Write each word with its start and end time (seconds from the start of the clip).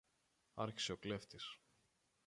άρχισε 0.53 0.91
ο 0.93 0.97
κλέφτης. 0.97 1.59